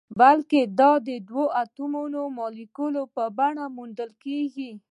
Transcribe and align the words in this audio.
بلکې 0.19 0.59
د 0.79 0.79
دوه 1.29 1.45
اتومي 1.63 2.23
مالیکول 2.39 2.95
په 3.15 3.23
بڼه 3.37 3.65
موندل 3.77 4.11
کیږي. 4.23 4.71